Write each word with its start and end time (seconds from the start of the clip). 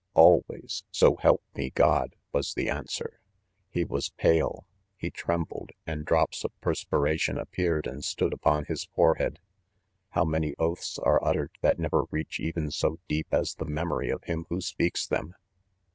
"Al 0.17 0.41
ways, 0.47 0.83
so 0.89 1.15
help 1.17 1.43
me 1.53 1.69
God 1.69 2.15
I" 2.15 2.17
was 2.31 2.55
the 2.55 2.71
answer.— 2.71 3.19
He 3.69 3.83
was 3.83 4.09
pale, 4.09 4.65
he 4.97 5.11
trembled, 5.11 5.73
and 5.85 6.03
drops 6.05 6.43
of 6.43 6.51
perspi 6.59 6.99
ration 6.99 7.37
appeared 7.37 7.85
and 7.85 8.03
stood 8.03 8.33
upon 8.33 8.65
his 8.65 8.85
forehead— 8.95 9.37
How 10.15 10.25
many 10.25 10.55
oaths 10.57 10.97
are 10.97 11.21
littered 11.23 11.51
that 11.61 11.77
never 11.77 12.05
reach 12.09 12.39
even 12.39 12.71
so 12.71 12.97
deep 13.07 13.27
as 13.31 13.53
the 13.53 13.65
memory 13.65 14.09
of 14.09 14.23
him 14.23 14.47
who 14.49 14.59
speaks 14.59 15.05
them 15.05 15.35